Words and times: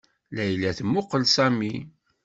Layla 0.35 0.71
temmuqqel 0.77 1.23
Sami. 1.35 1.73